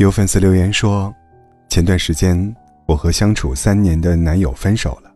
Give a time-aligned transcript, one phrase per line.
[0.00, 1.14] 有粉丝留言说，
[1.68, 5.14] 前段时间我和相处三年的男友分手了。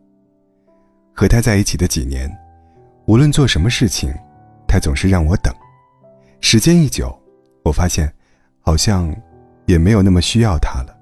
[1.15, 2.31] 和他在一起的几年，
[3.07, 4.13] 无论做什么事情，
[4.69, 5.51] 他总是让我等。
[6.43, 7.19] 时间一久，
[7.63, 8.13] 我发现，
[8.61, 9.11] 好像
[9.65, 10.95] 也没有那么需要他了。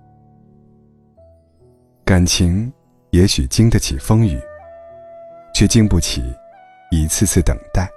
[2.05, 2.73] 感情
[3.11, 4.41] 也许经得起风雨，
[5.53, 6.23] 却经不起
[6.93, 7.91] 一次次等待。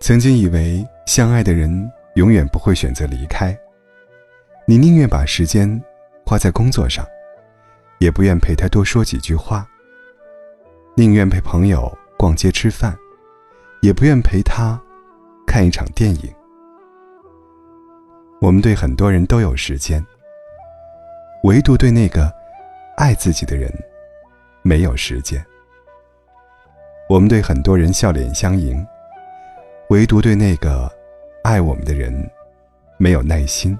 [0.00, 3.56] 曾经以为相爱的人永远不会选择离开，
[4.66, 5.80] 你宁愿把时间
[6.24, 7.06] 花在工作上，
[7.98, 9.68] 也不愿陪他多说几句话。
[10.94, 12.96] 宁愿陪朋友逛街吃饭，
[13.82, 14.80] 也不愿陪他
[15.46, 16.34] 看一场电影。
[18.40, 20.02] 我们对很多人都有时间，
[21.42, 22.32] 唯独对那个
[22.96, 23.70] 爱自己的人
[24.62, 25.44] 没有时间。
[27.10, 28.84] 我们对很多人笑脸相迎。
[29.90, 30.90] 唯独对那个
[31.46, 32.12] 爱我们的人
[32.98, 33.78] 没有耐心。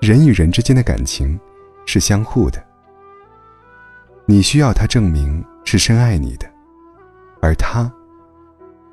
[0.00, 1.38] 人与人之间的感情
[1.86, 2.60] 是相互的，
[4.26, 6.50] 你需要他证明是深爱你的，
[7.40, 7.88] 而他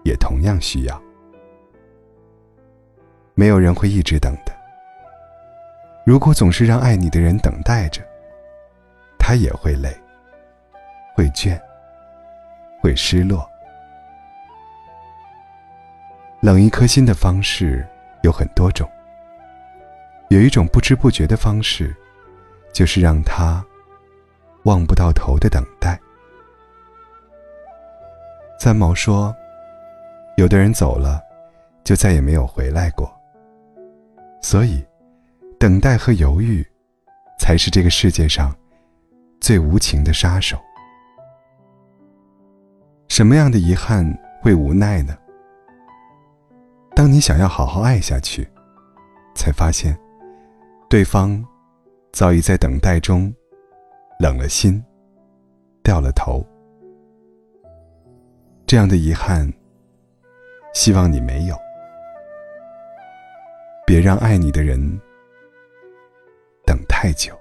[0.03, 1.01] 也同样需要。
[3.33, 4.55] 没有人会一直等的。
[6.05, 7.99] 如果总是让爱你的人等待着，
[9.17, 9.91] 他也会累，
[11.15, 11.59] 会倦，
[12.79, 13.49] 会失落。
[16.39, 17.85] 冷一颗心的方式
[18.21, 18.87] 有很多种，
[20.29, 21.95] 有一种不知不觉的方式，
[22.71, 23.65] 就是让他
[24.63, 25.99] 望不到头的等待。
[28.59, 29.35] 三毛说
[30.37, 31.21] ：“有的人走了，
[31.83, 33.11] 就再也没有回来过。
[34.41, 34.85] 所以，
[35.59, 36.65] 等待和犹豫，
[37.39, 38.55] 才是这个世界上
[39.41, 40.57] 最无情的杀手。
[43.07, 44.05] 什么样的遗憾
[44.41, 45.17] 会无奈呢？”
[46.97, 48.49] 当你想要好好爱下去，
[49.35, 49.95] 才发现，
[50.89, 51.45] 对方
[52.11, 53.31] 早已在等待中
[54.19, 54.83] 冷了心，
[55.83, 56.43] 掉了头。
[58.65, 59.47] 这样的遗憾，
[60.73, 61.55] 希望你没有。
[63.85, 64.79] 别让爱你的人
[66.65, 67.31] 等太久。